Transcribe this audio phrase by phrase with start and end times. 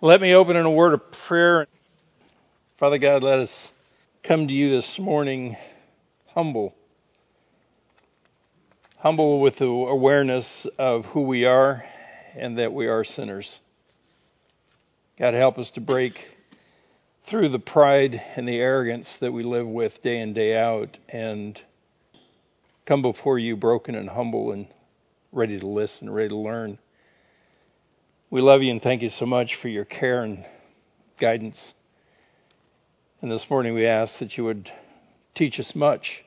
[0.00, 1.66] Let me open in a word of prayer.
[2.78, 3.70] Father God, let us
[4.24, 5.56] come to you this morning
[6.34, 6.74] humble.
[8.98, 11.84] Humble with the awareness of who we are
[12.36, 13.60] and that we are sinners.
[15.16, 16.26] God, help us to break
[17.28, 21.58] through the pride and the arrogance that we live with day in, day out, and
[22.84, 24.66] come before you broken and humble and
[25.30, 26.78] ready to listen, ready to learn.
[28.34, 30.44] We love you and thank you so much for your care and
[31.20, 31.72] guidance.
[33.22, 34.72] And this morning we ask that you would
[35.36, 36.24] teach us much,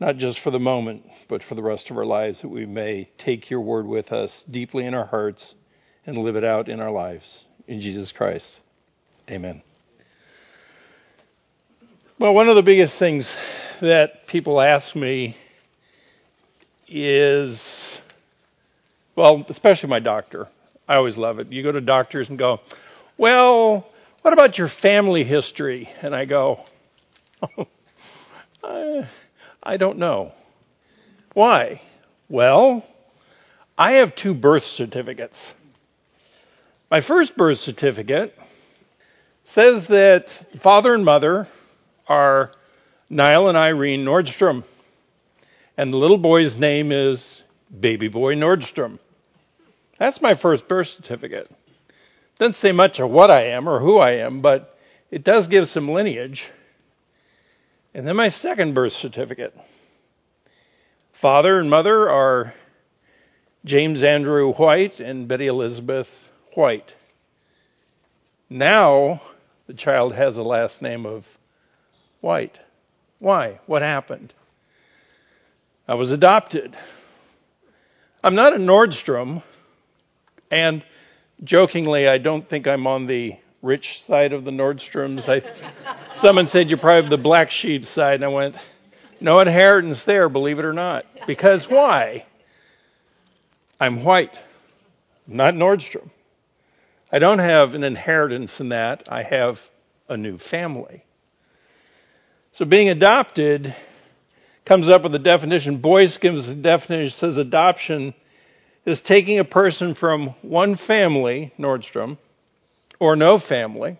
[0.00, 3.08] not just for the moment, but for the rest of our lives, that we may
[3.18, 5.54] take your word with us deeply in our hearts
[6.06, 7.44] and live it out in our lives.
[7.68, 8.58] In Jesus Christ.
[9.30, 9.62] Amen.
[12.18, 13.32] Well, one of the biggest things
[13.80, 15.36] that people ask me
[16.88, 18.00] is,
[19.14, 20.48] well, especially my doctor.
[20.88, 21.52] I always love it.
[21.52, 22.60] You go to doctors and go,
[23.18, 23.86] well,
[24.22, 25.88] what about your family history?
[26.02, 26.64] And I go,
[27.42, 27.66] oh,
[29.62, 30.32] I don't know.
[31.34, 31.80] Why?
[32.28, 32.84] Well,
[33.76, 35.52] I have two birth certificates.
[36.90, 38.34] My first birth certificate
[39.44, 40.26] says that
[40.62, 41.48] father and mother
[42.08, 42.52] are
[43.10, 44.64] Niall and Irene Nordstrom.
[45.76, 47.42] And the little boy's name is
[47.78, 48.98] Baby Boy Nordstrom.
[49.98, 51.50] That's my first birth certificate.
[52.38, 54.76] Doesn't say much of what I am or who I am, but
[55.10, 56.44] it does give some lineage.
[57.94, 59.54] And then my second birth certificate.
[61.20, 62.52] Father and mother are
[63.64, 66.08] James Andrew White and Betty Elizabeth
[66.54, 66.94] White.
[68.50, 69.22] Now
[69.66, 71.24] the child has a last name of
[72.20, 72.60] White.
[73.18, 73.60] Why?
[73.66, 74.34] What happened?
[75.88, 76.76] I was adopted.
[78.22, 79.42] I'm not a Nordstrom,
[80.50, 80.84] and
[81.42, 85.28] jokingly, I don't think I'm on the rich side of the Nordstroms.
[85.28, 85.42] I,
[86.16, 88.56] someone said you're probably the black sheep side, and I went,
[89.20, 91.04] no inheritance there, believe it or not.
[91.26, 92.26] Because why?
[93.80, 94.36] I'm white,
[95.26, 96.10] not Nordstrom.
[97.10, 99.04] I don't have an inheritance in that.
[99.08, 99.58] I have
[100.08, 101.04] a new family.
[102.52, 103.74] So being adopted
[104.64, 105.80] comes up with a definition.
[105.80, 108.14] Boice gives a definition, says adoption
[108.86, 112.18] is taking a person from one family, Nordstrom,
[113.00, 113.98] or no family,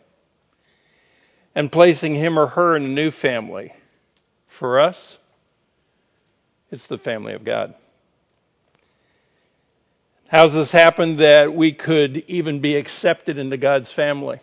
[1.54, 3.72] and placing him or her in a new family.
[4.60, 5.18] For us,
[6.70, 7.74] it's the family of God.
[10.28, 14.40] How's this happened that we could even be accepted into God's family?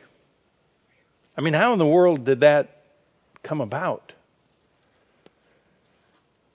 [1.37, 2.83] I mean, how in the world did that
[3.43, 4.13] come about?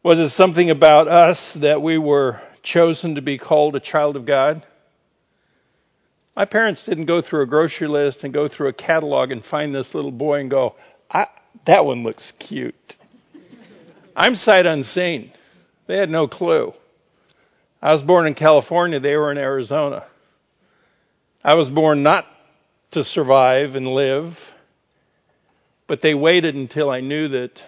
[0.03, 4.27] Was it something about us that we were chosen to be called a child of
[4.27, 4.67] God?
[6.37, 9.75] My parents didn't go through a grocery list and go through a catalog and find
[9.75, 10.77] this little boy and go,
[11.67, 12.97] that one looks cute.
[14.15, 15.33] I'm sight unseen.
[15.87, 16.73] They had no clue.
[17.81, 20.07] I was born in California, they were in Arizona.
[21.43, 22.27] I was born not
[22.93, 24.37] to survive and live,
[25.87, 27.61] but they waited until I knew that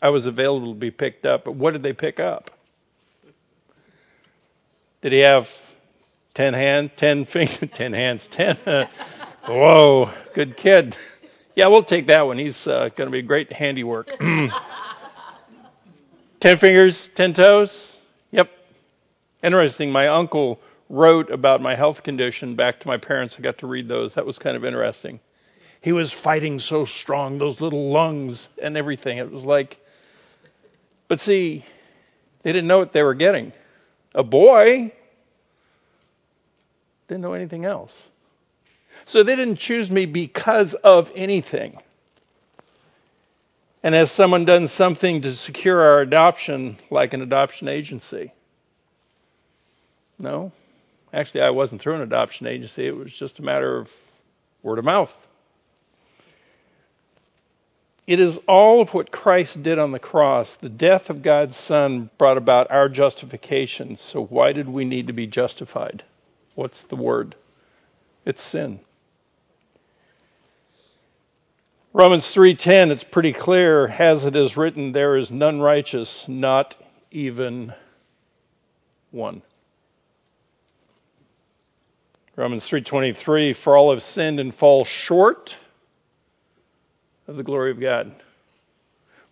[0.00, 1.44] I was available to be picked up.
[1.44, 2.50] But what did they pick up?
[5.02, 5.46] Did he have
[6.34, 8.56] ten hands, ten fingers, ten hands, ten?
[9.46, 10.96] whoa, good kid.
[11.54, 12.38] Yeah, we'll take that one.
[12.38, 14.08] He's uh, going to be great handiwork.
[16.40, 17.96] ten fingers, ten toes.
[18.30, 18.48] Yep.
[19.42, 19.90] Interesting.
[19.90, 23.34] My uncle wrote about my health condition back to my parents.
[23.38, 24.14] I got to read those.
[24.14, 25.20] That was kind of interesting
[25.80, 29.18] he was fighting so strong, those little lungs and everything.
[29.18, 29.78] It was like,
[31.08, 31.64] but see,
[32.42, 33.52] they didn't know what they were getting.
[34.14, 34.92] A boy
[37.08, 38.06] didn't know anything else.
[39.06, 41.76] So they didn't choose me because of anything.
[43.82, 48.32] And has someone done something to secure our adoption, like an adoption agency?
[50.18, 50.52] No.
[51.12, 52.86] Actually, I wasn't through an adoption agency.
[52.86, 53.88] It was just a matter of
[54.62, 55.10] word of mouth.
[58.06, 60.56] It is all of what Christ did on the cross.
[60.60, 63.96] The death of God's Son brought about our justification.
[63.98, 66.02] So why did we need to be justified?
[66.54, 67.36] What's the word?
[68.24, 68.80] It's sin.
[71.92, 76.76] Romans 3:10 it's pretty clear as it is written there is none righteous not
[77.10, 77.74] even
[79.10, 79.42] one.
[82.36, 85.56] Romans 3:23 for all have sinned and fall short
[87.30, 88.12] of the glory of God.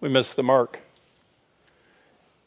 [0.01, 0.79] We miss the mark.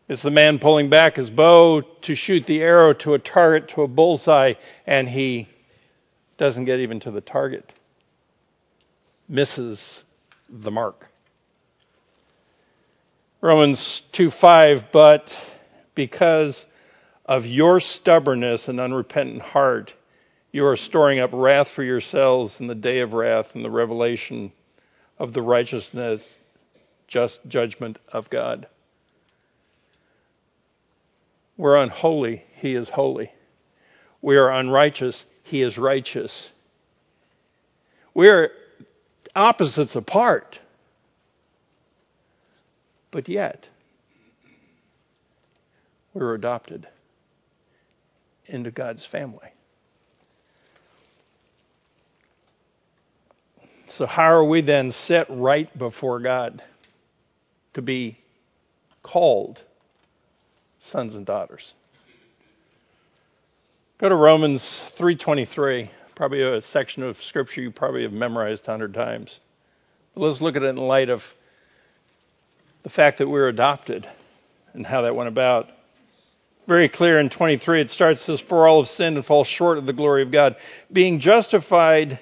[0.07, 3.81] It's the man pulling back his bow to shoot the arrow to a target, to
[3.81, 4.53] a bullseye,
[4.88, 5.50] and he
[6.38, 7.74] doesn't get even to the target,
[9.27, 10.03] misses
[10.50, 11.07] the mark.
[13.42, 15.33] Romans 2 5, but
[15.95, 16.65] because
[17.25, 19.94] of your stubbornness and unrepentant heart,
[20.53, 24.53] you are storing up wrath for yourselves in the day of wrath and the revelation
[25.21, 26.23] of the righteousness,
[27.07, 28.65] just judgment of God.
[31.57, 33.31] We're unholy, He is holy.
[34.19, 36.50] We are unrighteous, He is righteous.
[38.15, 38.50] We are
[39.35, 40.57] opposites apart.
[43.12, 43.69] But yet,
[46.15, 46.88] we were adopted
[48.47, 49.50] into God's family.
[53.97, 56.63] So, how are we then set right before God
[57.73, 58.17] to be
[59.03, 59.61] called
[60.79, 61.73] sons and daughters?
[63.97, 68.93] Go to Romans 3:23, probably a section of scripture you probably have memorized a hundred
[68.93, 69.39] times.
[70.15, 71.21] But let's look at it in light of
[72.83, 74.07] the fact that we're adopted
[74.73, 75.67] and how that went about.
[76.65, 79.85] Very clear in 23, it starts as for all have sinned and fall short of
[79.85, 80.55] the glory of God,
[80.91, 82.19] being justified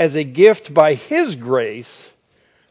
[0.00, 2.10] as a gift by His grace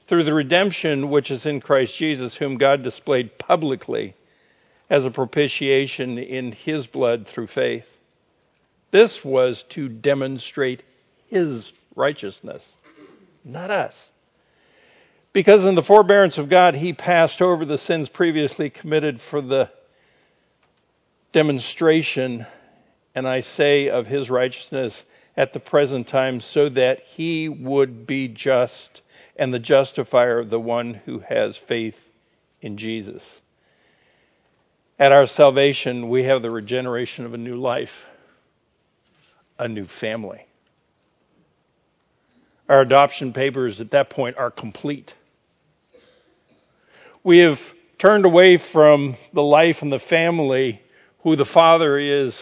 [0.07, 4.15] through the redemption which is in Christ Jesus, whom God displayed publicly
[4.89, 7.85] as a propitiation in His blood through faith.
[8.89, 10.81] This was to demonstrate
[11.27, 12.73] His righteousness,
[13.45, 14.09] not us.
[15.31, 19.69] Because in the forbearance of God, He passed over the sins previously committed for the
[21.31, 22.47] demonstration,
[23.13, 25.03] and I say of His righteousness,
[25.39, 29.01] at the present time so that he would be just
[29.38, 31.95] and the justifier of the one who has faith
[32.62, 33.39] in Jesus.
[35.00, 37.94] At our salvation, we have the regeneration of a new life,
[39.57, 40.45] a new family.
[42.68, 45.13] Our adoption papers at that point are complete.
[47.24, 47.59] We have
[47.97, 50.81] turned away from the life and the family
[51.24, 52.38] who the father is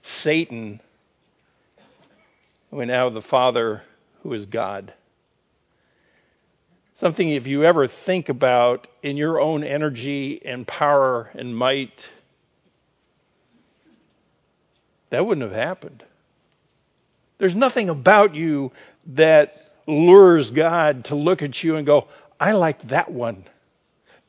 [0.00, 0.80] Satan
[2.70, 3.82] we now the Father
[4.22, 4.92] who is God.
[6.96, 12.08] Something, if you ever think about in your own energy and power and might,
[15.10, 16.02] that wouldn't have happened.
[17.38, 18.72] There's nothing about you
[19.14, 19.52] that
[19.86, 23.44] lures God to look at you and go, I like that one.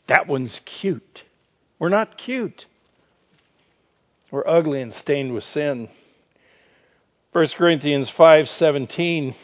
[0.08, 1.24] That one's cute.
[1.80, 2.66] We're not cute.
[4.32, 5.90] We're ugly and stained with sin.
[7.32, 9.36] 1 Corinthians 5:17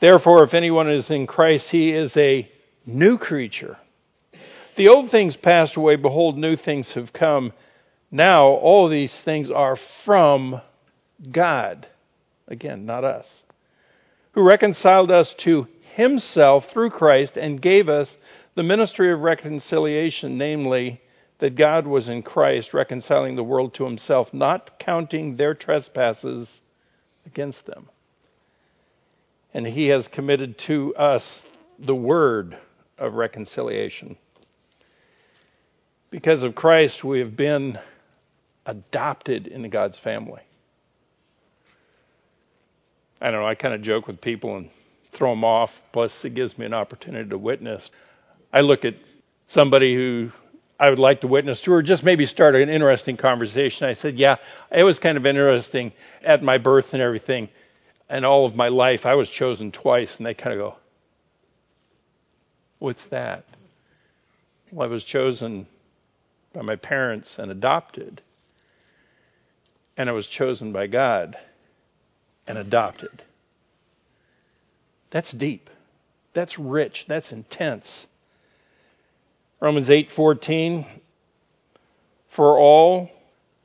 [0.00, 2.50] Therefore if anyone is in Christ he is a
[2.84, 3.76] new creature.
[4.74, 7.52] The old things passed away behold new things have come.
[8.10, 10.60] Now all these things are from
[11.30, 11.86] God.
[12.48, 13.44] Again, not us.
[14.32, 18.16] Who reconciled us to himself through Christ and gave us
[18.56, 21.00] the ministry of reconciliation, namely
[21.38, 26.62] that God was in Christ reconciling the world to himself, not counting their trespasses
[27.26, 27.88] against them.
[29.52, 31.42] And he has committed to us
[31.78, 32.56] the word
[32.98, 34.16] of reconciliation.
[36.10, 37.78] Because of Christ, we have been
[38.64, 40.42] adopted into God's family.
[43.20, 44.70] I don't know, I kind of joke with people and
[45.12, 47.90] throw them off, plus it gives me an opportunity to witness.
[48.52, 48.94] I look at
[49.46, 50.32] somebody who
[50.78, 53.86] I would like to witness to, or just maybe start an interesting conversation.
[53.86, 54.36] I said, Yeah,
[54.70, 55.92] it was kind of interesting
[56.22, 57.48] at my birth and everything,
[58.08, 59.06] and all of my life.
[59.06, 60.76] I was chosen twice, and they kind of go,
[62.78, 63.44] What's that?
[64.70, 65.66] Well, I was chosen
[66.52, 68.20] by my parents and adopted,
[69.96, 71.38] and I was chosen by God
[72.46, 73.22] and adopted.
[75.10, 75.70] That's deep.
[76.34, 77.06] That's rich.
[77.08, 78.06] That's intense.
[79.60, 80.86] Romans 8:14
[82.28, 83.10] For all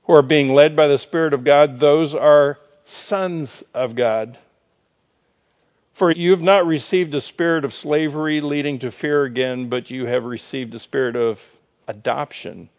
[0.04, 4.38] who are being led by the spirit of God those are sons of God.
[5.94, 10.06] For you have not received a spirit of slavery leading to fear again, but you
[10.06, 11.40] have received a spirit of
[11.88, 12.70] adoption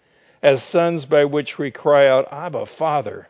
[0.43, 3.29] as sons by which we cry out, Abba, Father.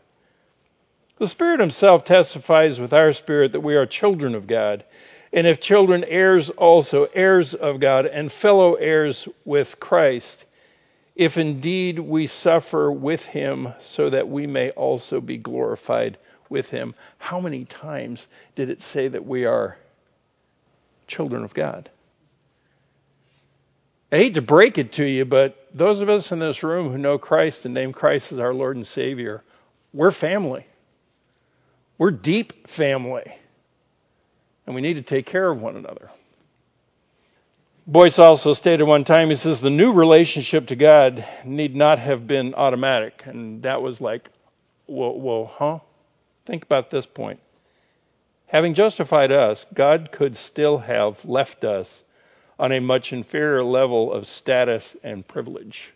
[1.18, 4.84] The Spirit Himself testifies with our spirit that we are children of God.
[5.32, 10.44] And if children, heirs also, heirs of God, and fellow heirs with Christ,
[11.16, 16.18] if indeed we suffer with him, so that we may also be glorified
[16.50, 16.94] with him.
[17.18, 19.78] How many times did it say that we are
[21.06, 21.90] children of God?
[24.10, 26.98] I hate to break it to you, but those of us in this room who
[26.98, 29.42] know Christ and name Christ as our Lord and Savior,
[29.94, 30.66] we're family.
[31.96, 33.32] We're deep family.
[34.66, 36.10] And we need to take care of one another.
[37.86, 42.28] Boice also stated one time, he says, the new relationship to God need not have
[42.28, 43.22] been automatic.
[43.26, 44.28] And that was like,
[44.86, 45.78] whoa, whoa, huh?
[46.46, 47.40] Think about this point.
[48.46, 52.02] Having justified us, God could still have left us
[52.58, 55.92] on a much inferior level of status and privilege.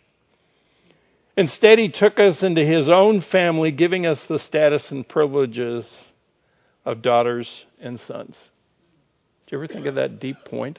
[1.37, 6.09] Instead, He took us into His own family, giving us the status and privileges
[6.83, 8.35] of daughters and sons.
[9.47, 10.77] Do you ever think of that deep point?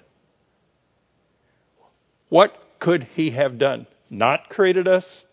[2.29, 3.87] What could he have done?
[4.11, 5.25] Not created us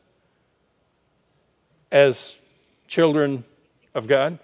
[1.91, 2.35] as
[2.87, 3.43] children
[3.93, 4.39] of God?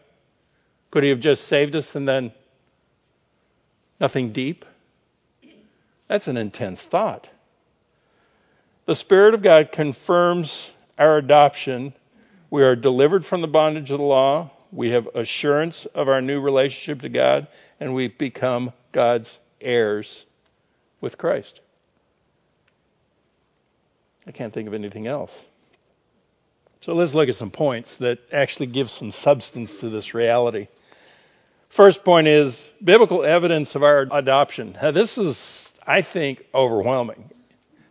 [0.92, 2.34] Could he have just saved us and then
[4.00, 4.66] nothing deep?
[6.10, 7.30] That's an intense thought.
[8.88, 11.94] The Spirit of God confirms our adoption.
[12.50, 14.52] We are delivered from the bondage of the law.
[14.74, 17.48] We have assurance of our new relationship to God,
[17.80, 20.26] and we become God's heirs
[21.00, 21.60] with Christ.
[24.26, 25.32] I can't think of anything else.
[26.82, 30.68] So let's look at some points that actually give some substance to this reality.
[31.76, 34.74] First point is biblical evidence of our adoption.
[34.82, 37.30] Now, this is, I think, overwhelming.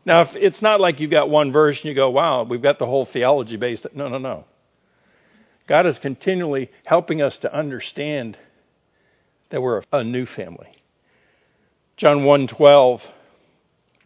[0.04, 2.78] Now, if it's not like you've got one verse and you go, wow, we've got
[2.78, 3.86] the whole theology based.
[3.94, 4.44] No, no, no.
[5.68, 8.36] God is continually helping us to understand
[9.50, 10.79] that we're a new family.
[12.00, 13.02] John 1:12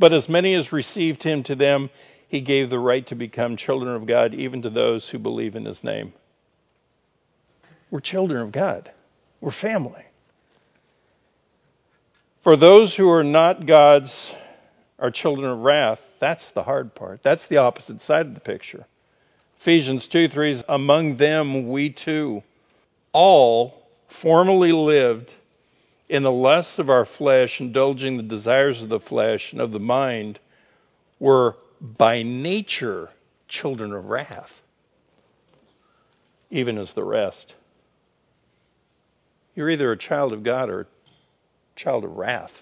[0.00, 1.90] But as many as received him to them
[2.26, 5.64] he gave the right to become children of God, even to those who believe in
[5.64, 6.12] his name.
[7.92, 8.90] We're children of God,
[9.40, 10.02] we're family.
[12.42, 14.12] For those who are not God's,
[14.98, 16.00] are children of wrath.
[16.18, 17.22] That's the hard part.
[17.22, 18.86] That's the opposite side of the picture.
[19.60, 22.42] Ephesians 2 3 is among them we too
[23.12, 23.86] all
[24.20, 25.32] formerly lived
[26.08, 29.78] in the lusts of our flesh, indulging the desires of the flesh and of the
[29.78, 30.38] mind,
[31.18, 33.08] were by nature
[33.48, 34.50] children of wrath,
[36.50, 37.54] even as the rest.
[39.54, 40.86] You're either a child of God or a
[41.76, 42.52] child of wrath.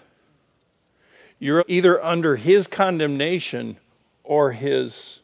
[1.39, 3.77] You're either under his condemnation
[4.23, 5.19] or his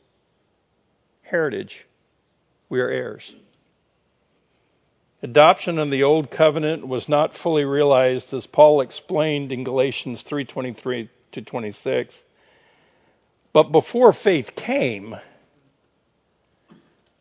[1.22, 1.86] heritage.
[2.68, 3.34] We are heirs.
[5.22, 11.10] Adoption in the old covenant was not fully realized as Paul explained in Galatians 3:23
[11.34, 12.24] to 26.
[13.52, 15.18] But before faith came,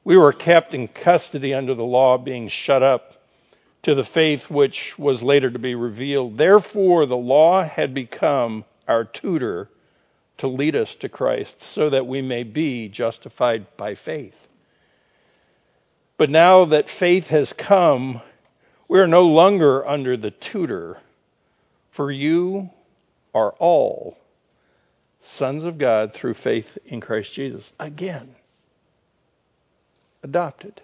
[0.05, 3.15] we were kept in custody under the law, being shut up
[3.83, 6.39] to the faith which was later to be revealed.
[6.39, 9.69] Therefore, the law had become our tutor
[10.39, 14.48] to lead us to Christ, so that we may be justified by faith.
[16.19, 18.21] But now that faith has come,
[18.89, 20.99] we are no longer under the tutor,
[21.93, 22.71] for you
[23.33, 24.19] are all
[25.21, 27.73] sons of God through faith in Christ Jesus.
[27.79, 28.35] Again,
[30.25, 30.81] adopted.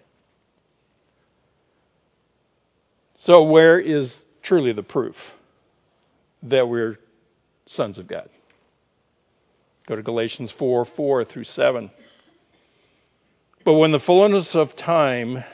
[3.19, 5.17] So, where is truly the proof
[6.45, 6.99] that we're
[7.67, 8.29] sons of God?
[9.87, 11.91] Go to Galatians 4 4 through 7.
[13.65, 15.45] But when the fullness of time,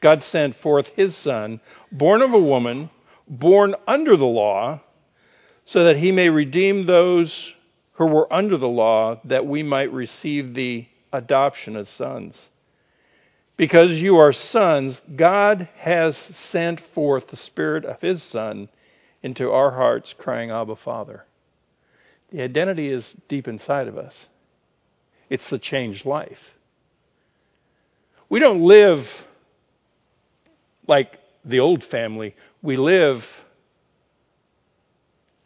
[0.00, 1.60] God sent forth his Son,
[1.90, 2.90] born of a woman,
[3.26, 4.80] born under the law,
[5.64, 7.52] so that he may redeem those
[7.94, 12.50] who were under the law, that we might receive the adoption as sons.
[13.56, 18.68] Because you are sons, God has sent forth the Spirit of His Son
[19.22, 21.24] into our hearts, crying, Abba, Father.
[22.30, 24.26] The identity is deep inside of us.
[25.30, 26.40] It's the changed life.
[28.34, 29.06] We don't live
[30.88, 32.34] like the old family.
[32.62, 33.24] We live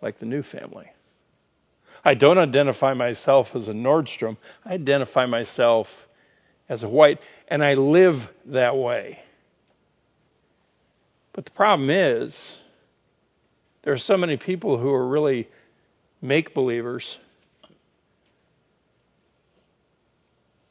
[0.01, 0.87] like the new family.
[2.03, 4.39] I don't identify myself as a Nordstrom.
[4.65, 5.89] I identify myself
[6.71, 9.19] as a white, and I live that way.
[11.35, 12.55] But the problem is,
[13.83, 15.47] there are so many people who are really
[16.23, 17.19] make believers,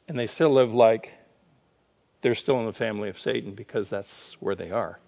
[0.08, 1.12] and they still live like
[2.22, 4.98] they're still in the family of Satan because that's where they are.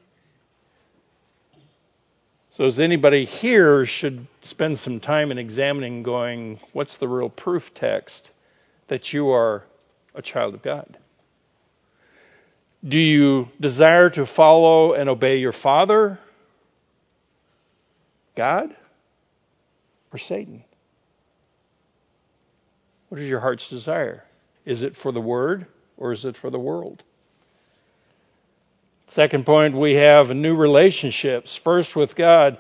[2.51, 7.63] So, as anybody here should spend some time in examining, going, what's the real proof
[7.75, 8.31] text
[8.89, 9.65] that you are
[10.15, 10.99] a child of God?
[12.87, 16.19] Do you desire to follow and obey your Father,
[18.37, 18.75] God,
[20.13, 20.65] or Satan?
[23.11, 24.25] What is your heart's desire?
[24.65, 25.67] Is it for the Word
[26.01, 27.05] or is it for the world?
[29.13, 32.59] Second point, we have new relationships, first with God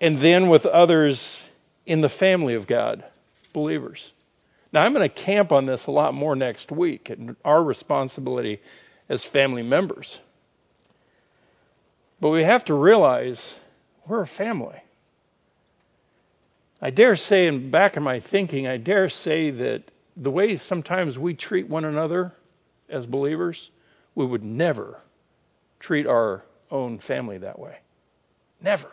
[0.00, 1.42] and then with others
[1.86, 3.04] in the family of God,
[3.52, 4.12] believers.
[4.72, 8.60] Now, I'm going to camp on this a lot more next week and our responsibility
[9.08, 10.18] as family members.
[12.20, 13.54] But we have to realize
[14.06, 14.76] we're a family.
[16.80, 19.84] I dare say, in back of my thinking, I dare say that
[20.16, 22.32] the way sometimes we treat one another
[22.88, 23.70] as believers,
[24.14, 25.00] we would never
[25.78, 27.76] treat our own family that way.
[28.60, 28.90] Never.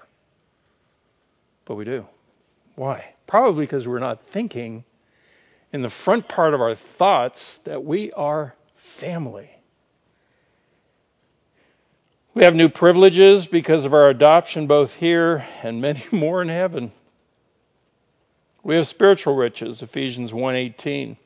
[1.66, 2.06] But we do.
[2.76, 3.14] Why?
[3.28, 4.84] Probably because we're not thinking
[5.72, 8.54] in the front part of our thoughts that we are
[9.00, 9.50] family.
[12.36, 16.92] We have new privileges because of our adoption both here and many more in heaven.
[18.64, 21.18] We have spiritual riches, Ephesians 1:18.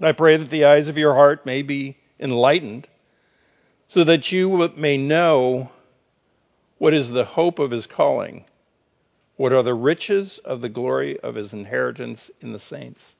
[0.00, 2.88] I pray that the eyes of your heart may be enlightened
[3.86, 5.70] so that you may know
[6.78, 8.44] what is the hope of his calling,
[9.36, 13.14] what are the riches of the glory of his inheritance in the saints.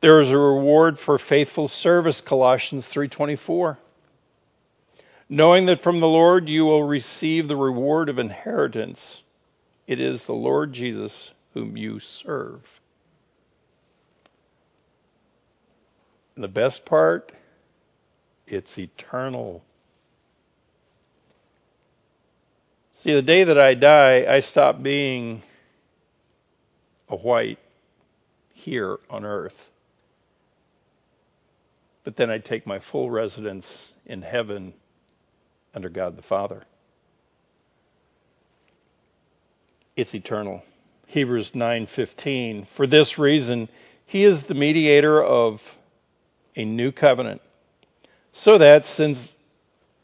[0.00, 3.78] There is a reward for faithful service, Colossians 3:24.
[5.28, 9.22] Knowing that from the Lord you will receive the reward of inheritance
[9.88, 12.60] it is the Lord Jesus whom you serve.
[16.36, 17.32] And the best part,
[18.46, 19.64] it's eternal.
[23.02, 25.42] See, the day that I die, I stop being
[27.08, 27.58] a white
[28.52, 29.56] here on earth.
[32.04, 34.74] But then I take my full residence in heaven
[35.74, 36.62] under God the Father.
[39.98, 40.62] It's eternal.
[41.06, 43.68] Hebrews 9:15 For this reason
[44.06, 45.60] he is the mediator of
[46.54, 47.42] a new covenant
[48.32, 49.32] so that since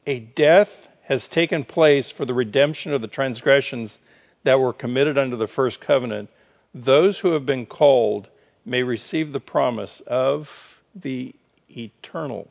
[0.04, 0.70] a death
[1.04, 3.96] has taken place for the redemption of the transgressions
[4.42, 6.28] that were committed under the first covenant
[6.74, 8.28] those who have been called
[8.64, 10.48] may receive the promise of
[10.96, 11.32] the
[11.70, 12.48] eternal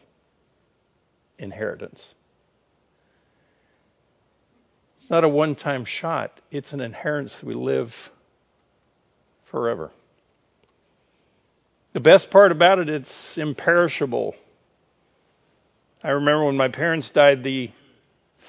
[1.38, 2.13] inheritance
[5.13, 7.93] not a one time shot, it's an inheritance we live
[9.52, 9.91] forever.
[11.93, 14.34] The best part about it, it's imperishable.
[16.04, 17.69] I remember when my parents died, the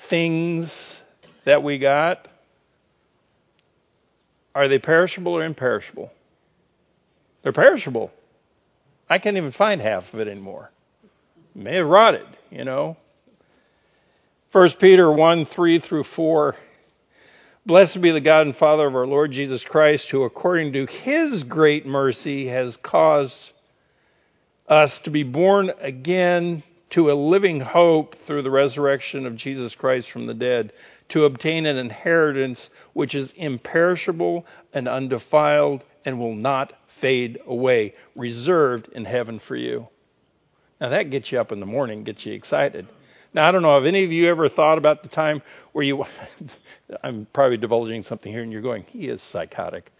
[0.08, 0.72] things
[1.44, 2.28] that we got
[4.54, 6.10] are they perishable or imperishable?
[7.42, 8.10] They're perishable.
[9.10, 10.70] I can't even find half of it anymore.
[11.54, 12.96] It may have rotted, you know.
[14.54, 16.54] 1 Peter 1 3 through 4.
[17.66, 21.42] Blessed be the God and Father of our Lord Jesus Christ, who according to his
[21.42, 23.34] great mercy has caused
[24.68, 30.12] us to be born again to a living hope through the resurrection of Jesus Christ
[30.12, 30.72] from the dead,
[31.08, 38.88] to obtain an inheritance which is imperishable and undefiled and will not fade away, reserved
[38.92, 39.88] in heaven for you.
[40.80, 42.86] Now that gets you up in the morning, gets you excited.
[43.34, 45.42] Now, I don't know, have any of you ever thought about the time
[45.72, 46.04] where you,
[47.02, 49.90] I'm probably divulging something here and you're going, he is psychotic.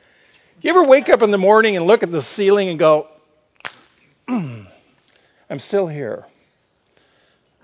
[0.61, 3.09] You ever wake up in the morning and look at the ceiling and go,
[4.29, 4.69] I'm
[5.59, 6.25] still here.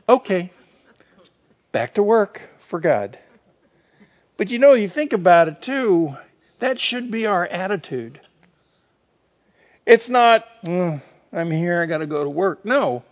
[0.09, 0.53] Okay,
[1.71, 3.17] back to work for God.
[4.37, 6.17] But you know, you think about it too,
[6.59, 8.21] that should be our attitude.
[9.87, 11.01] It's not, mm,
[11.33, 12.65] I'm here, I gotta go to work.
[12.65, 13.05] No,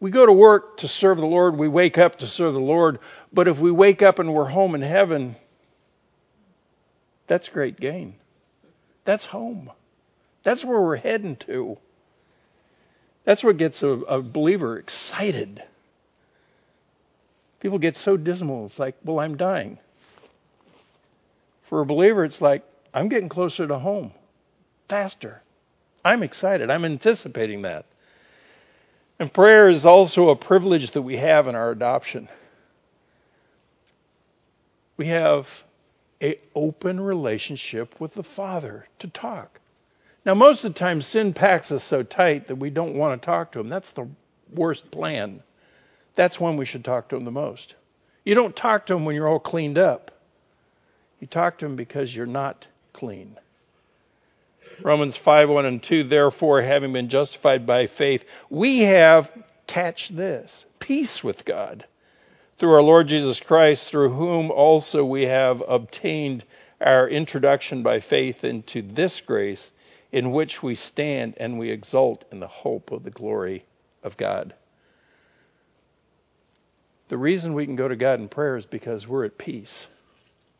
[0.00, 2.98] we go to work to serve the Lord, we wake up to serve the Lord,
[3.32, 5.36] but if we wake up and we're home in heaven,
[7.26, 8.14] that's great gain.
[9.04, 9.70] That's home.
[10.42, 11.76] That's where we're heading to.
[13.24, 15.62] That's what gets a, a believer excited.
[17.60, 19.78] People get so dismal, it's like, well, I'm dying.
[21.68, 24.12] For a believer, it's like, I'm getting closer to home
[24.90, 25.40] faster.
[26.04, 26.68] I'm excited.
[26.70, 27.86] I'm anticipating that.
[29.20, 32.26] And prayer is also a privilege that we have in our adoption.
[34.96, 35.46] We have
[36.22, 39.60] an open relationship with the Father to talk.
[40.24, 43.26] Now, most of the time, sin packs us so tight that we don't want to
[43.26, 43.68] talk to Him.
[43.68, 44.08] That's the
[44.54, 45.42] worst plan.
[46.16, 47.74] That's when we should talk to Him the most.
[48.24, 50.12] You don't talk to Him when you're all cleaned up.
[51.20, 53.36] You talk to Him because you're not clean.
[54.84, 59.30] Romans 5 1 and 2, therefore, having been justified by faith, we have,
[59.66, 61.86] catch this, peace with God
[62.58, 66.44] through our Lord Jesus Christ, through whom also we have obtained
[66.80, 69.70] our introduction by faith into this grace
[70.12, 73.64] in which we stand and we exult in the hope of the glory
[74.02, 74.54] of God.
[77.08, 79.86] The reason we can go to God in prayer is because we're at peace.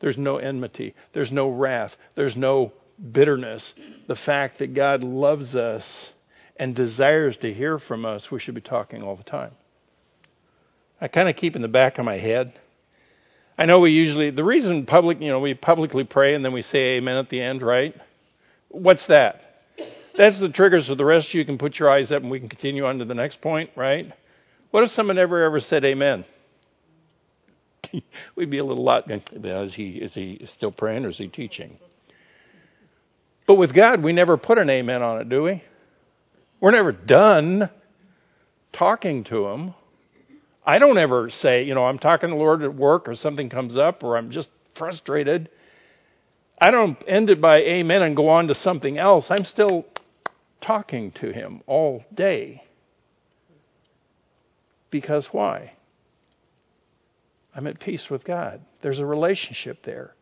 [0.01, 3.75] There's no enmity, there's no wrath, there's no bitterness.
[4.09, 6.11] The fact that God loves us
[6.57, 9.53] and desires to hear from us, we should be talking all the time.
[11.01, 12.59] I kind of keep in the back of my head.
[13.57, 16.63] I know we usually, the reason public, you know, we publicly pray and then we
[16.63, 17.95] say amen at the end, right?
[18.69, 19.43] What's that?
[20.17, 22.41] That's the trigger so the rest of you can put your eyes up and we
[22.41, 24.13] can continue on to the next point, right?
[24.71, 26.25] What if someone never ever said amen?
[28.37, 29.11] We'd be a little lot.
[29.11, 31.79] Is he is he still praying or is he teaching?
[33.51, 35.65] But with God, we never put an amen on it, do we?
[36.61, 37.69] We're never done
[38.73, 39.75] talking to Him.
[40.65, 43.49] I don't ever say, you know, I'm talking to the Lord at work or something
[43.49, 45.51] comes up or I'm just frustrated.
[46.61, 49.33] I don't end it by amen and go on to something else.
[49.33, 49.85] I'm still
[50.61, 52.63] talking to Him all day.
[54.93, 55.73] Because why?
[57.53, 58.61] I'm at peace with God.
[58.81, 60.15] There's a relationship there.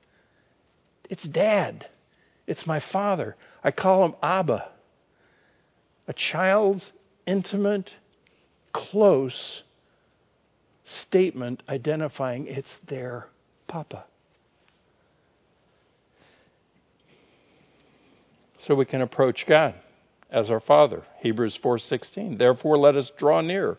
[1.10, 1.86] It's dad.
[2.48, 3.36] It's my father.
[3.62, 4.70] I call him Abba.
[6.08, 6.90] A child's
[7.26, 7.90] intimate,
[8.72, 9.62] close
[10.84, 13.26] statement identifying it's their
[13.66, 14.06] papa.
[18.60, 19.74] So we can approach God
[20.30, 21.02] as our father.
[21.20, 22.38] Hebrews 4:16.
[22.38, 23.76] Therefore let us draw near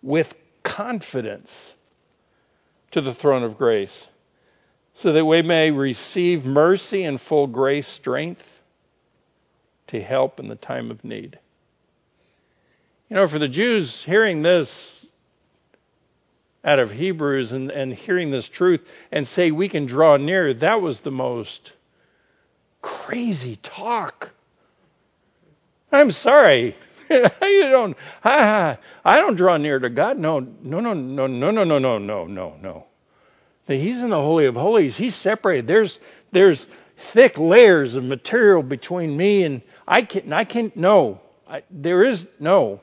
[0.00, 1.74] with confidence
[2.92, 4.06] to the throne of grace,
[4.96, 8.42] so that we may receive mercy and full grace strength
[9.88, 11.38] to help in the time of need.
[13.10, 15.06] You know, for the Jews, hearing this
[16.64, 18.80] out of Hebrews and, and hearing this truth
[19.12, 21.74] and say we can draw near, that was the most
[22.80, 24.30] crazy talk.
[25.92, 26.74] I'm sorry.
[27.10, 27.96] you don't.
[28.24, 30.18] I, I don't draw near to God.
[30.18, 32.86] No, no, no, no, no, no, no, no, no, no, no.
[33.66, 34.96] He's in the holy of holies.
[34.96, 35.66] He's separated.
[35.66, 35.98] There's
[36.32, 36.64] there's
[37.12, 41.20] thick layers of material between me and I can't, I can't no.
[41.48, 42.80] I, there is no.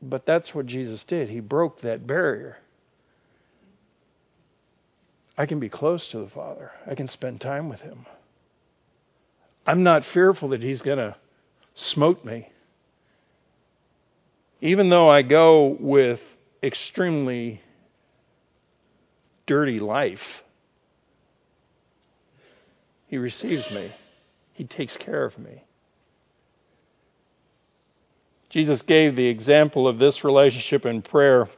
[0.00, 1.28] But that's what Jesus did.
[1.28, 2.58] He broke that barrier.
[5.36, 6.70] I can be close to the Father.
[6.86, 8.06] I can spend time with Him.
[9.66, 11.16] I'm not fearful that He's going to
[11.74, 12.48] smote me.
[14.60, 16.20] Even though I go with
[16.62, 17.60] extremely
[19.46, 20.42] dirty life,
[23.06, 23.92] He receives me.
[24.54, 25.64] He takes care of me.
[28.50, 31.48] Jesus gave the example of this relationship in prayer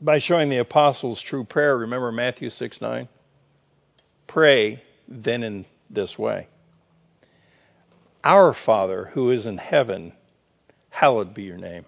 [0.00, 1.76] by showing the apostles true prayer.
[1.76, 3.08] Remember Matthew 6 9?
[4.26, 6.48] Pray then in this way.
[8.24, 10.12] Our Father who is in heaven,
[10.88, 11.84] hallowed be your name.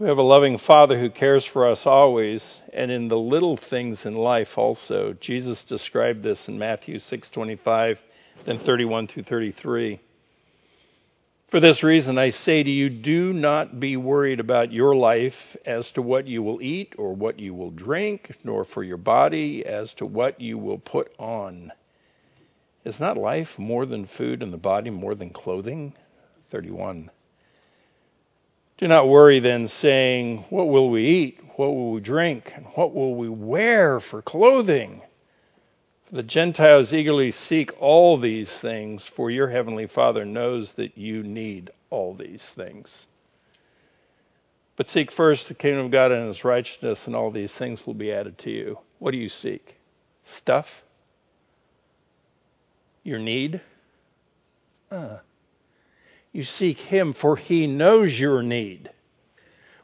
[0.00, 4.06] We have a loving Father who cares for us always, and in the little things
[4.06, 5.12] in life also.
[5.20, 7.98] Jesus described this in Matthew 6:25,
[8.46, 10.00] then 31 through 33.
[11.50, 15.92] For this reason I say to you, do not be worried about your life as
[15.92, 19.92] to what you will eat or what you will drink, nor for your body as
[19.96, 21.72] to what you will put on.
[22.86, 25.92] Is not life more than food and the body more than clothing?
[26.48, 27.10] 31.
[28.80, 31.38] Do not worry then, saying, What will we eat?
[31.56, 32.50] What will we drink?
[32.56, 35.02] And what will we wear for clothing?
[36.08, 41.22] For the Gentiles eagerly seek all these things, for your heavenly Father knows that you
[41.22, 43.06] need all these things.
[44.76, 47.94] But seek first the kingdom of God and his righteousness, and all these things will
[47.94, 48.78] be added to you.
[48.98, 49.76] What do you seek?
[50.24, 50.66] Stuff?
[53.02, 53.60] your need.
[54.90, 55.18] Uh,
[56.32, 58.90] you seek Him, for He knows your need.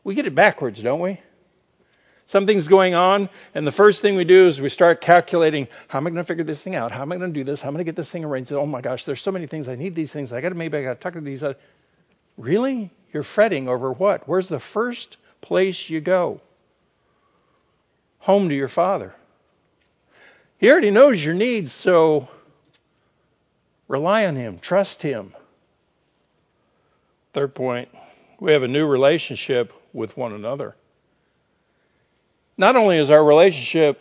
[0.04, 1.20] We get it backwards, don't we?
[2.26, 6.06] Something's going on, and the first thing we do is we start calculating how am
[6.06, 6.90] I going to figure this thing out?
[6.90, 7.60] How am I going to do this?
[7.60, 8.52] How am I going to get this thing arranged?
[8.52, 9.68] Oh my gosh, there's so many things.
[9.68, 10.32] I need these things.
[10.32, 11.44] I got to maybe I got to tuck these.
[11.44, 11.56] Out.
[12.36, 12.92] Really?
[13.12, 14.28] You're fretting over what?
[14.28, 16.40] Where's the first place you go?
[18.18, 19.14] Home to your Father.
[20.58, 22.28] He already knows your needs, so
[23.88, 25.32] Rely on Him, trust Him.
[27.36, 27.90] Third point,
[28.40, 30.74] we have a new relationship with one another.
[32.56, 33.98] Not only is our relationship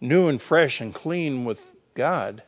[0.00, 1.60] new and fresh and clean with
[1.94, 2.42] God,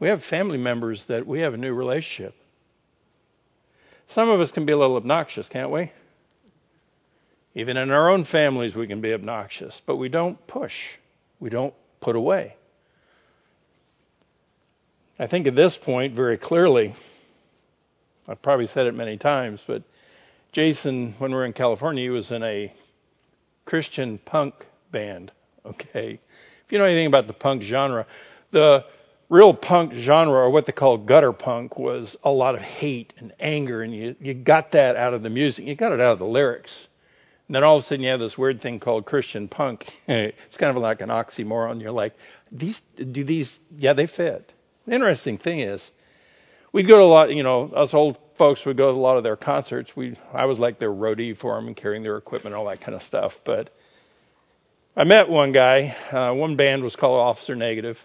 [0.00, 2.34] we have family members that we have a new relationship.
[4.08, 5.92] Some of us can be a little obnoxious, can't we?
[7.54, 10.72] Even in our own families, we can be obnoxious, but we don't push.
[11.40, 12.56] We don't put away.
[15.18, 16.94] I think at this point, very clearly,
[18.28, 19.82] I've probably said it many times, but
[20.52, 22.72] Jason, when we were in California, he was in a
[23.64, 24.54] Christian punk
[24.90, 25.32] band.
[25.64, 26.20] Okay.
[26.64, 28.06] If you know anything about the punk genre,
[28.52, 28.84] the
[29.28, 33.32] real punk genre, or what they call gutter punk, was a lot of hate and
[33.38, 35.66] anger, and you, you got that out of the music.
[35.66, 36.88] You got it out of the lyrics.
[37.46, 39.86] And then all of a sudden you have this weird thing called Christian punk.
[40.08, 41.80] it's kind of like an oxymoron.
[41.80, 42.14] You're like,
[42.50, 44.52] these, do these, yeah, they fit.
[44.86, 45.90] The interesting thing is,
[46.76, 49.16] we'd go to a lot, you know, us old folks would go to a lot
[49.16, 49.96] of their concerts.
[49.96, 52.82] We, I was like their roadie for them and carrying their equipment, and all that
[52.82, 53.32] kind of stuff.
[53.46, 53.70] But
[54.94, 55.96] I met one guy.
[56.12, 57.96] Uh, one band was called Officer Negative,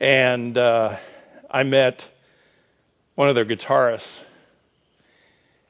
[0.00, 0.96] and uh,
[1.48, 2.04] I met
[3.14, 4.22] one of their guitarists.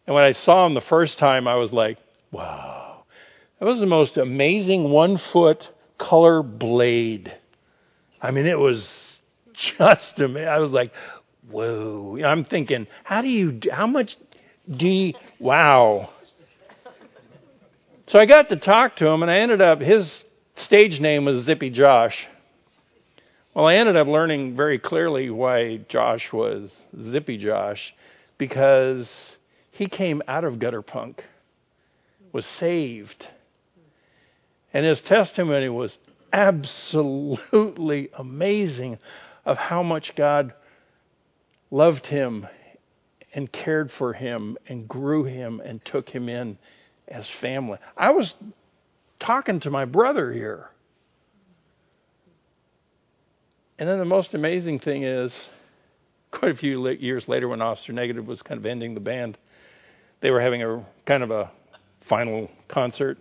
[0.06, 1.98] And when I saw him the first time, I was like,
[2.32, 3.04] "Wow,
[3.60, 7.36] that was the most amazing one foot color blade."
[8.22, 9.20] I mean, it was
[9.52, 10.48] just amazing.
[10.48, 10.92] I was like,
[11.50, 12.18] whoa.
[12.24, 14.16] I'm thinking, how do you, how much
[14.70, 16.10] do wow.
[18.08, 20.24] So I got to talk to him and I ended up, his
[20.56, 22.26] stage name was Zippy Josh.
[23.54, 27.94] Well, I ended up learning very clearly why Josh was Zippy Josh
[28.38, 29.36] because
[29.70, 31.24] he came out of gutter punk,
[32.32, 33.26] was saved.
[34.74, 35.98] And his testimony was
[36.32, 38.98] absolutely amazing
[39.44, 40.52] of how much God
[41.76, 42.46] loved him
[43.34, 46.56] and cared for him and grew him and took him in
[47.06, 47.78] as family.
[47.94, 48.34] I was
[49.20, 50.70] talking to my brother here.
[53.78, 55.48] And then the most amazing thing is,
[56.30, 59.38] quite a few years later, when Officer Negative was kind of ending the band,
[60.22, 61.50] they were having a kind of a
[62.08, 63.18] final concert.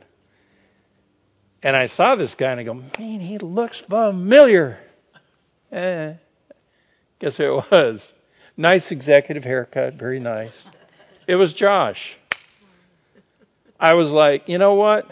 [1.62, 4.78] And I saw this guy and I go, man, he looks familiar.
[5.74, 6.13] Eh,
[7.20, 8.13] guess who it was?
[8.58, 10.70] Nice executive haircut, very nice.
[11.28, 12.18] It was Josh.
[13.78, 15.12] I was like, you know what?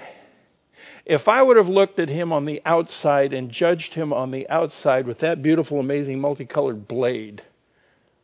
[1.06, 4.48] If I would have looked at him on the outside and judged him on the
[4.50, 7.42] outside with that beautiful, amazing, multicolored blade,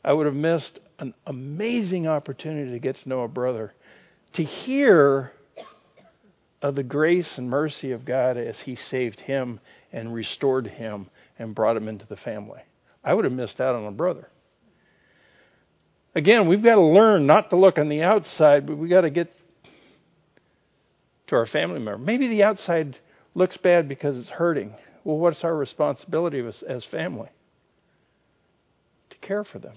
[0.05, 3.73] I would have missed an amazing opportunity to get to know a brother,
[4.33, 5.33] to hear
[6.61, 9.59] of the grace and mercy of God as He saved him
[9.91, 12.61] and restored him and brought him into the family.
[13.03, 14.29] I would have missed out on a brother.
[16.15, 19.09] Again, we've got to learn not to look on the outside, but we've got to
[19.09, 19.31] get
[21.27, 21.97] to our family member.
[21.97, 22.97] Maybe the outside
[23.35, 24.73] looks bad because it's hurting.
[25.03, 27.29] Well, what's our responsibility as, as family?
[29.11, 29.75] To care for them.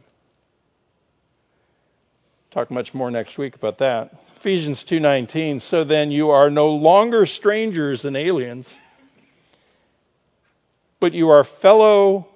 [2.51, 4.13] Talk much more next week about that.
[4.41, 8.79] Ephesians 2:19 So then you are no longer strangers and aliens
[11.03, 12.29] but you are fellow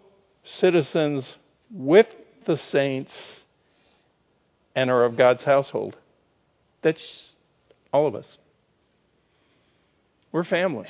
[0.42, 1.36] citizens
[1.70, 2.08] with
[2.46, 3.36] the saints
[4.76, 5.96] and are of God's household.
[6.82, 7.32] That's
[7.92, 8.36] all of us.
[10.30, 10.86] We're family.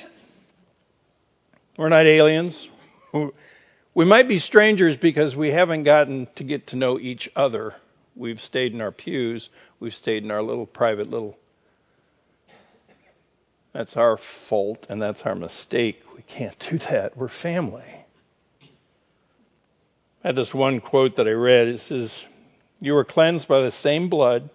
[1.77, 2.67] We're not aliens.
[3.13, 7.73] We might be strangers because we haven't gotten to get to know each other.
[8.15, 9.49] We've stayed in our pews.
[9.79, 11.37] We've stayed in our little private little.
[13.73, 14.19] That's our
[14.49, 15.99] fault and that's our mistake.
[16.15, 17.15] We can't do that.
[17.15, 17.83] We're family.
[20.23, 21.67] I had this one quote that I read.
[21.67, 22.25] It says,
[22.79, 24.49] You are cleansed by the same blood,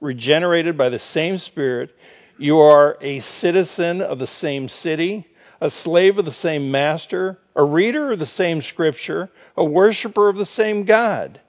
[0.00, 1.90] regenerated by the same Spirit.
[2.38, 5.26] You are a citizen of the same city,
[5.60, 10.36] a slave of the same master, a reader of the same scripture, a worshiper of
[10.36, 11.40] the same God.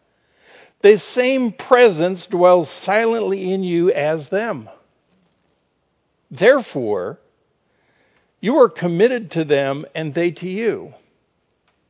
[0.82, 4.70] The same presence dwells silently in you as them.
[6.32, 7.20] Therefore,
[8.40, 10.94] you are committed to them and they to you.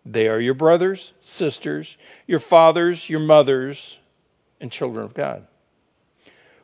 [0.06, 3.98] They are your brothers, sisters, your fathers, your mothers,
[4.60, 5.48] and children of God.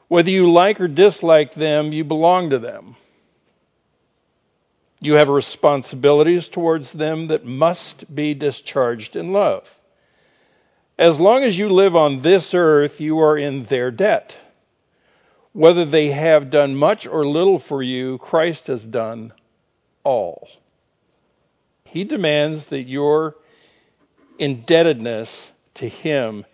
[0.08, 2.96] Whether you like or dislike them, you belong to them.
[5.00, 9.64] You have responsibilities towards them that must be discharged in love.
[10.98, 14.34] As long as you live on this earth, you are in their debt.
[15.52, 19.34] Whether they have done much or little for you, Christ has done
[20.04, 20.48] all.
[21.84, 23.36] He demands that your
[24.38, 26.46] indebtedness to Him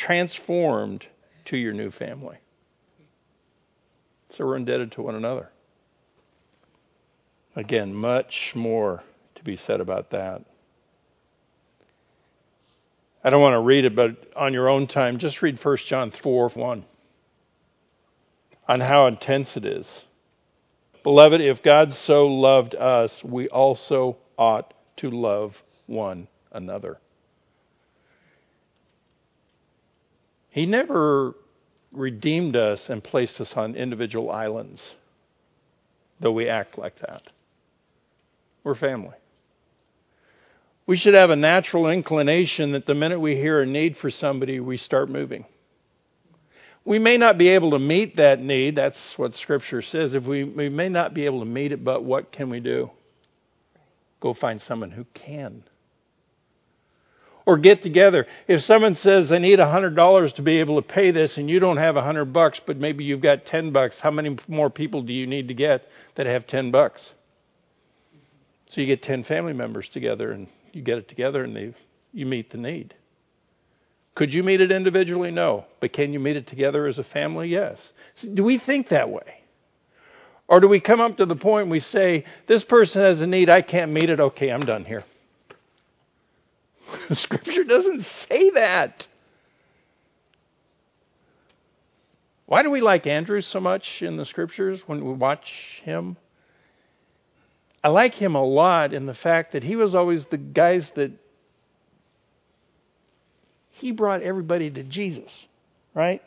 [0.00, 1.06] transformed
[1.44, 2.38] to your new family.
[4.30, 5.50] So we're indebted to one another.
[7.54, 9.02] Again, much more
[9.34, 10.42] to be said about that.
[13.22, 16.10] I don't want to read it, but on your own time, just read 1 John
[16.22, 16.84] 4 1
[18.68, 20.04] on how intense it is.
[21.02, 26.98] Beloved, if God so loved us, we also ought to love one another.
[30.50, 31.34] He never
[31.92, 34.94] redeemed us and placed us on individual islands,
[36.20, 37.22] though we act like that.
[38.62, 39.16] We're family.
[40.86, 44.58] We should have a natural inclination that the minute we hear a need for somebody,
[44.58, 45.46] we start moving.
[46.84, 48.76] We may not be able to meet that need.
[48.76, 50.14] That's what Scripture says.
[50.14, 52.90] If we, we may not be able to meet it, but what can we do?
[54.20, 55.62] Go find someone who can.
[57.50, 58.28] Or get together.
[58.46, 61.50] If someone says, I need a hundred dollars to be able to pay this and
[61.50, 64.70] you don't have a hundred bucks, but maybe you've got ten bucks, how many more
[64.70, 65.82] people do you need to get
[66.14, 67.10] that have ten bucks?
[68.68, 71.74] So you get ten family members together and you get it together and they,
[72.12, 72.94] you meet the need.
[74.14, 75.32] Could you meet it individually?
[75.32, 75.64] No.
[75.80, 77.48] But can you meet it together as a family?
[77.48, 77.80] Yes.
[78.14, 79.42] So do we think that way?
[80.46, 83.50] Or do we come up to the point we say, this person has a need,
[83.50, 85.02] I can't meet it, okay, I'm done here.
[87.10, 89.08] The scripture doesn't say that.
[92.46, 96.16] Why do we like Andrew so much in the scriptures when we watch him?
[97.82, 101.10] I like him a lot in the fact that he was always the guys that
[103.70, 105.48] he brought everybody to Jesus,
[105.94, 106.22] right?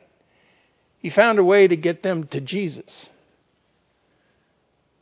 [0.99, 3.05] He found a way to get them to Jesus.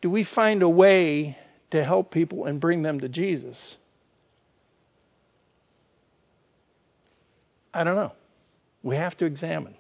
[0.02, 1.38] Do we find a way
[1.72, 3.78] to help people and bring them to Jesus?
[7.74, 8.14] I don't know.
[8.84, 9.76] We have to examine.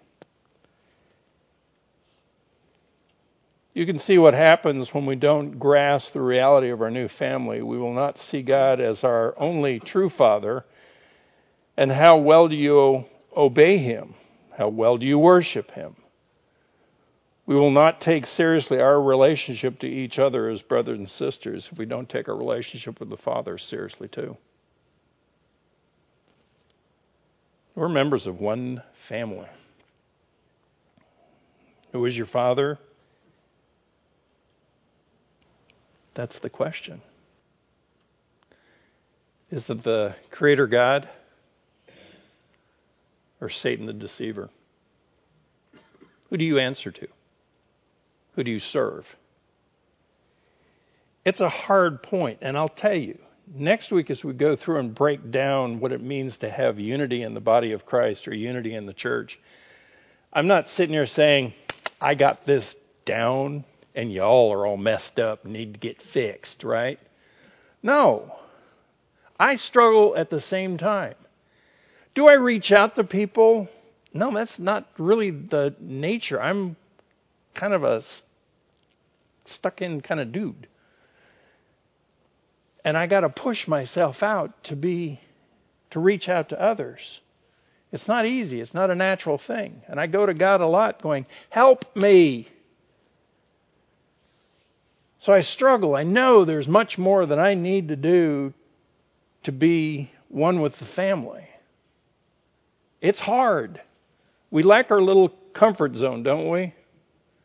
[3.73, 7.61] You can see what happens when we don't grasp the reality of our new family.
[7.61, 10.65] We will not see God as our only true Father.
[11.77, 14.15] And how well do you obey Him?
[14.57, 15.95] How well do you worship Him?
[17.45, 21.77] We will not take seriously our relationship to each other as brothers and sisters if
[21.77, 24.37] we don't take our relationship with the Father seriously too.
[27.81, 29.47] We're members of one family.
[31.91, 32.77] Who is your father?
[36.13, 37.01] That's the question.
[39.49, 41.09] Is it the Creator God
[43.41, 44.51] or Satan the deceiver?
[46.29, 47.07] Who do you answer to?
[48.35, 49.07] Who do you serve?
[51.25, 53.17] It's a hard point, and I'll tell you.
[53.53, 57.23] Next week, as we go through and break down what it means to have unity
[57.23, 59.39] in the body of Christ or unity in the church,
[60.31, 61.53] I'm not sitting here saying,
[61.99, 62.75] I got this
[63.05, 66.99] down and y'all are all messed up need to get fixed, right?
[67.83, 68.35] No.
[69.39, 71.15] I struggle at the same time.
[72.13, 73.67] Do I reach out to people?
[74.13, 76.41] No, that's not really the nature.
[76.41, 76.75] I'm
[77.53, 78.01] kind of a
[79.45, 80.67] stuck in kind of dude.
[82.83, 85.19] And I got to push myself out to be
[85.91, 87.21] to reach out to others.
[87.91, 88.61] It's not easy.
[88.61, 89.81] It's not a natural thing.
[89.87, 92.47] And I go to God a lot going, "Help me."
[95.19, 95.95] So I struggle.
[95.95, 98.53] I know there's much more that I need to do
[99.43, 101.47] to be one with the family.
[103.01, 103.81] It's hard.
[104.49, 106.73] We like our little comfort zone, don't we?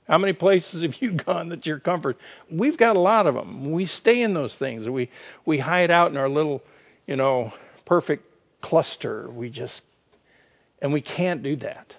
[0.09, 2.17] How many places have you gone that's your comfort?
[2.51, 3.73] We've got a lot of them.
[3.73, 4.89] We stay in those things.
[4.89, 5.11] We
[5.45, 6.63] we hide out in our little,
[7.07, 7.53] you know,
[7.85, 8.25] perfect
[8.61, 9.29] cluster.
[9.31, 9.83] We just
[10.81, 11.95] and we can't do that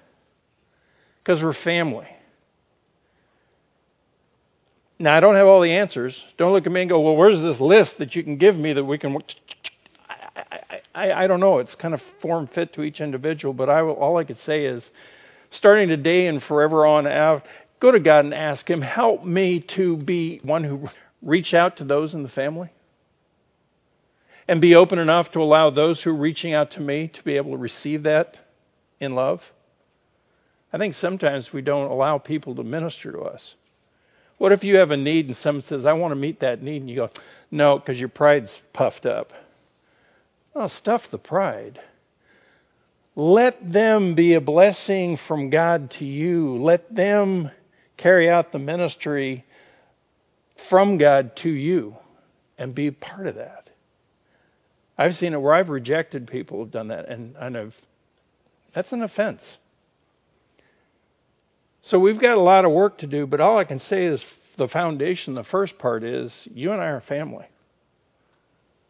[1.20, 2.08] because we're family.
[5.00, 6.24] Now, I don't have all the answers.
[6.38, 8.74] Don't look at me and go, well, where's this list that you can give me
[8.74, 9.16] that we can.
[10.10, 11.60] I, I, I don't know.
[11.60, 14.66] It's kind of form fit to each individual, but I will, all I could say
[14.66, 14.90] is
[15.52, 17.44] starting today and forever on out,
[17.80, 20.90] go to God and ask Him, help me to be one who
[21.22, 22.70] reach out to those in the family
[24.48, 27.36] and be open enough to allow those who are reaching out to me to be
[27.36, 28.38] able to receive that
[29.00, 29.42] in love.
[30.72, 33.56] I think sometimes we don't allow people to minister to us.
[34.38, 36.82] What if you have a need and someone says, I want to meet that need,
[36.82, 37.10] and you go,
[37.50, 39.34] No, because your pride's puffed up.
[40.54, 41.80] Well, stuff the pride.
[43.16, 46.58] Let them be a blessing from God to you.
[46.58, 47.50] Let them
[47.98, 49.46] carry out the ministry
[50.70, 51.96] from God to you
[52.58, 53.70] and be part of that.
[54.98, 57.76] I've seen it where I've rejected people who've done that, and, and I've,
[58.74, 59.58] that's an offense.
[61.84, 64.26] So we've got a lot of work to do, but all I can say is
[64.58, 67.46] the foundation, the first part is you and I are family.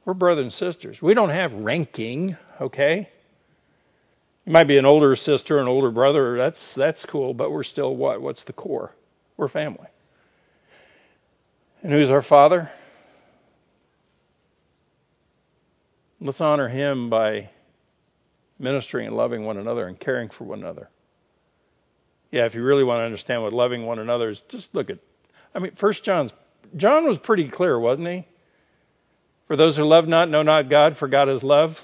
[0.06, 1.02] We're brothers and sisters.
[1.02, 3.10] We don't have ranking, okay?
[4.46, 6.38] You might be an older sister, an older brother.
[6.38, 8.22] That's that's cool, but we're still what?
[8.22, 8.94] What's the core?
[9.38, 9.88] We're family.
[11.84, 12.72] And who's our father?
[16.20, 17.52] Let's honor him by
[18.60, 20.90] ministering and loving one another and caring for one another.
[22.32, 24.98] Yeah, if you really want to understand what loving one another is, just look at.
[25.54, 26.34] I mean, First John's
[26.76, 28.28] John was pretty clear, wasn't he?
[29.48, 31.78] For those who love not know not God, for God is love.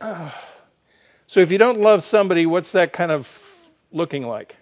[1.26, 3.26] So if you don't love somebody, what's that kind of
[3.90, 4.54] looking like?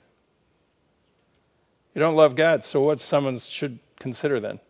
[1.95, 4.61] You don't love God, so what someone should consider then?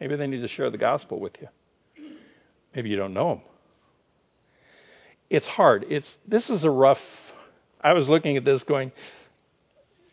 [0.00, 1.48] Maybe they need to share the gospel with you.
[2.74, 3.40] Maybe you don't know them.
[5.30, 5.86] It's hard.
[5.88, 7.00] It's this is a rough.
[7.80, 8.92] I was looking at this going,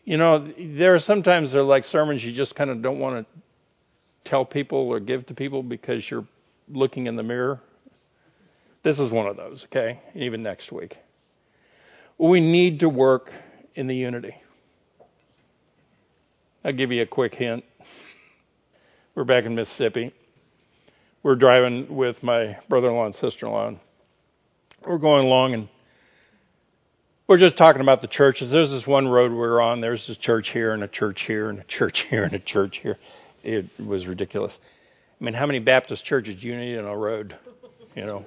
[0.04, 4.30] you know, there are sometimes they're like sermons you just kind of don't want to
[4.30, 6.26] tell people or give to people because you're
[6.68, 7.60] looking in the mirror.
[8.82, 10.00] This is one of those, okay?
[10.14, 10.96] Even next week.
[12.18, 13.32] We need to work
[13.74, 14.34] in the unity.
[16.66, 17.62] I'll give you a quick hint.
[19.14, 20.14] We're back in Mississippi.
[21.22, 23.74] We're driving with my brother-in-law and sister-in-law.
[24.86, 25.68] We're going along and
[27.26, 28.50] we're just talking about the churches.
[28.50, 29.82] There's this one road we are on.
[29.82, 32.78] There's a church here and a church here and a church here and a church
[32.78, 32.96] here.
[33.42, 34.58] It was ridiculous.
[35.20, 37.36] I mean, how many Baptist churches do you need in a road?
[37.94, 38.24] You know,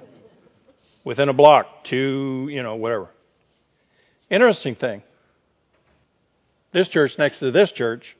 [1.02, 3.08] within a block, two, you know, whatever.
[4.30, 5.02] Interesting thing.
[6.70, 8.14] This church next to this church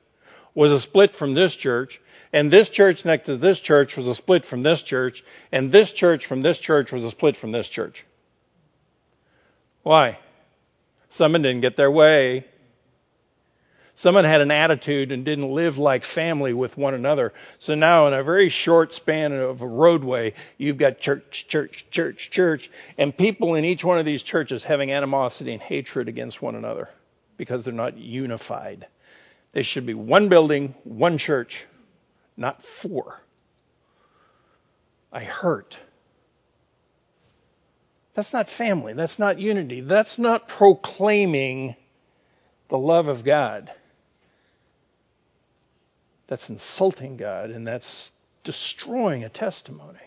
[0.58, 2.00] was a split from this church,
[2.32, 5.92] and this church next to this church was a split from this church, and this
[5.92, 8.04] church from this church was a split from this church.
[9.84, 10.18] Why?
[11.10, 12.44] Someone didn't get their way.
[13.94, 17.32] Someone had an attitude and didn't live like family with one another.
[17.60, 22.30] So now, in a very short span of a roadway, you've got church, church, church,
[22.32, 26.56] church, and people in each one of these churches having animosity and hatred against one
[26.56, 26.88] another
[27.36, 28.88] because they're not unified.
[29.52, 31.66] They should be one building, one church,
[32.36, 33.20] not four.
[35.12, 35.76] I hurt.
[38.14, 38.94] That's not family.
[38.94, 39.80] That's not unity.
[39.80, 41.76] That's not proclaiming
[42.68, 43.70] the love of God.
[46.28, 48.10] That's insulting God and that's
[48.44, 49.98] destroying a testimony.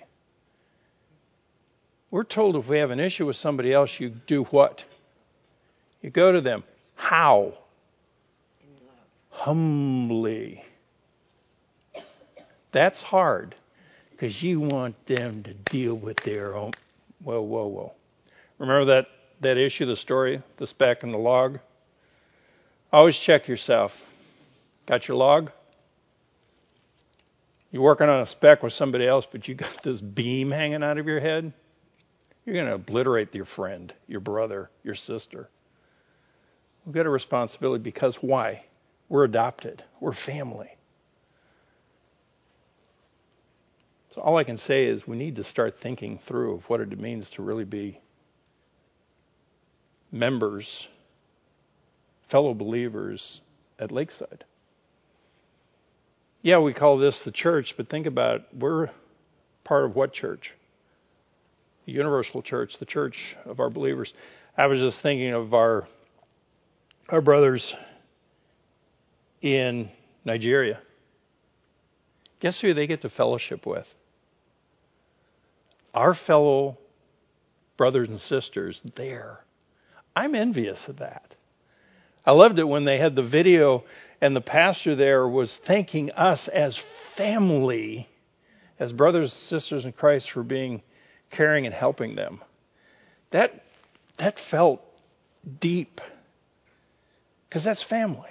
[2.11, 4.83] We're told if we have an issue with somebody else, you do what?
[6.01, 6.63] You go to them.
[6.95, 7.53] How?
[9.31, 10.63] Humbly.
[12.71, 13.55] That's hard
[14.11, 16.71] because you want them to deal with their own.
[17.23, 17.93] Whoa, whoa, whoa.
[18.59, 19.07] Remember that,
[19.41, 21.59] that issue, the story, the speck and the log?
[22.93, 23.91] Always check yourself.
[24.87, 25.51] Got your log?
[27.71, 30.97] You're working on a speck with somebody else, but you got this beam hanging out
[30.97, 31.53] of your head.
[32.45, 35.49] You're going to obliterate your friend, your brother, your sister.
[36.85, 38.65] We've got a responsibility because why?
[39.11, 39.83] We're adopted.
[39.99, 40.69] We're family.
[44.15, 46.99] So all I can say is we need to start thinking through of what it
[46.99, 48.01] means to really be
[50.11, 50.87] members,
[52.29, 53.41] fellow believers
[53.77, 54.45] at Lakeside
[56.41, 58.41] yeah, we call this the church, but think about it.
[58.57, 58.89] We're
[59.63, 60.51] part of what church?
[61.85, 64.13] The universal church, the church of our believers.
[64.57, 65.87] I was just thinking of our
[67.09, 67.75] our brothers
[69.41, 69.89] in
[70.23, 70.79] Nigeria.
[72.39, 73.87] Guess who they get to fellowship with?
[75.93, 76.77] Our fellow
[77.77, 79.39] brothers and sisters there.
[80.15, 81.35] I'm envious of that.
[82.25, 83.83] I loved it when they had the video
[84.21, 86.79] and the pastor there was thanking us as
[87.17, 88.07] family,
[88.79, 90.83] as brothers and sisters in Christ for being
[91.31, 92.41] caring and helping them.
[93.31, 93.63] That,
[94.19, 94.81] that felt
[95.59, 96.01] deep
[97.49, 98.29] because that's family.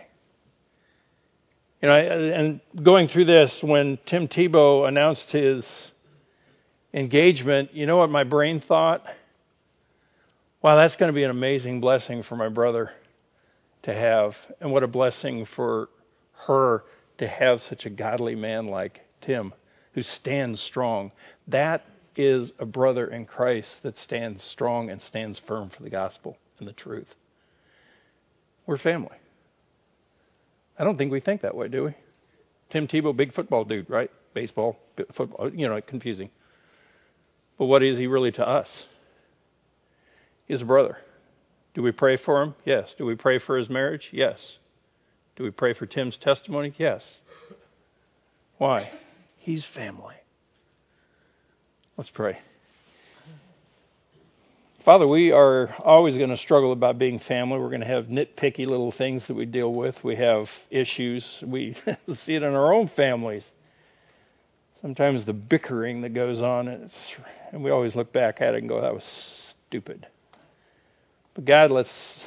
[1.83, 5.91] You know, and going through this, when Tim Tebow announced his
[6.93, 9.03] engagement, you know what my brain thought?
[10.63, 12.91] Wow, that's going to be an amazing blessing for my brother
[13.85, 15.89] to have, and what a blessing for
[16.47, 16.85] her
[17.17, 19.55] to have such a godly man like Tim
[19.95, 21.13] who stands strong.
[21.49, 26.37] That is a brother in Christ that stands strong and stands firm for the gospel
[26.59, 27.09] and the truth.
[28.67, 29.17] We're family.
[30.81, 31.95] I don't think we think that way, do we?
[32.71, 34.11] Tim Tebow, big football dude, right?
[34.33, 34.79] Baseball,
[35.13, 36.31] football, you know, confusing.
[37.59, 38.87] But what is he really to us?
[40.47, 40.97] He's a brother.
[41.75, 42.55] Do we pray for him?
[42.65, 42.95] Yes.
[42.97, 44.09] Do we pray for his marriage?
[44.11, 44.57] Yes.
[45.37, 46.73] Do we pray for Tim's testimony?
[46.79, 47.19] Yes.
[48.57, 48.91] Why?
[49.37, 50.17] He's family.
[51.99, 52.39] Let's pray.
[54.85, 57.59] Father, we are always going to struggle about being family.
[57.59, 60.03] We're going to have nitpicky little things that we deal with.
[60.03, 61.43] We have issues.
[61.47, 61.75] We
[62.15, 63.53] see it in our own families.
[64.81, 68.81] Sometimes the bickering that goes on, and we always look back at it and go,
[68.81, 70.07] that was stupid.
[71.35, 72.27] But God, let's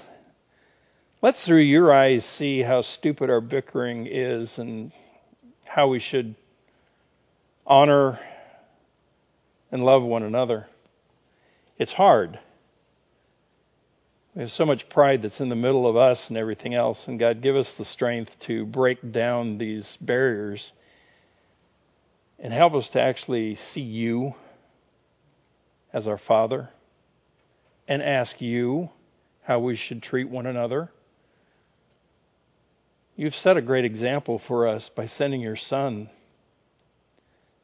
[1.24, 4.91] Let's through your eyes see how stupid our bickering is and
[5.64, 6.36] how we should
[7.66, 8.20] honor
[9.72, 10.68] and love one another.
[11.84, 12.39] It's hard.
[14.34, 17.19] We have so much pride that's in the middle of us and everything else, and
[17.19, 20.71] God, give us the strength to break down these barriers
[22.39, 24.34] and help us to actually see you
[25.91, 26.69] as our Father
[27.86, 28.89] and ask you
[29.41, 30.89] how we should treat one another.
[33.17, 36.09] You've set a great example for us by sending your Son,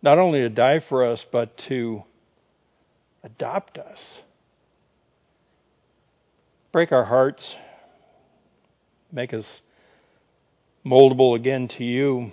[0.02, 2.04] not only to die for us, but to
[3.24, 4.22] adopt us.
[6.72, 7.56] Break our hearts,
[9.12, 9.62] make us
[10.86, 12.32] moldable again to you,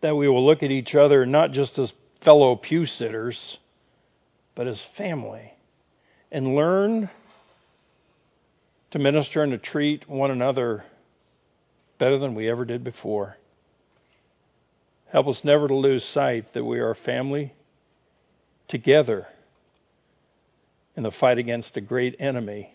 [0.00, 1.92] that we will look at each other not just as
[2.22, 3.58] fellow pew sitters,
[4.54, 5.52] but as family,
[6.30, 7.10] and learn
[8.92, 10.84] to minister and to treat one another
[11.98, 13.36] better than we ever did before.
[15.12, 17.52] Help us never to lose sight that we are a family
[18.68, 19.26] together
[20.96, 22.74] in the fight against a great enemy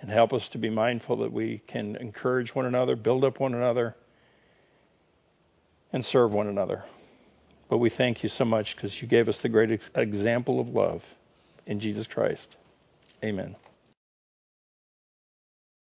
[0.00, 3.54] and help us to be mindful that we can encourage one another, build up one
[3.54, 3.94] another,
[5.92, 6.84] and serve one another.
[7.70, 10.68] But we thank you so much because you gave us the great ex- example of
[10.68, 11.02] love
[11.66, 12.56] in Jesus Christ.
[13.24, 13.54] Amen.